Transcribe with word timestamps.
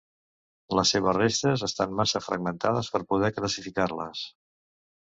Les 0.79 0.93
seves 0.95 1.15
restes 1.17 1.67
estan 1.69 1.95
massa 2.01 2.23
fragmentades 2.31 2.93
per 2.97 3.05
poder 3.15 3.33
classificar-les. 3.39 4.29